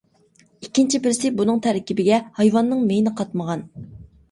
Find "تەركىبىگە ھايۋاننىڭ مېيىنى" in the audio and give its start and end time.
1.67-3.17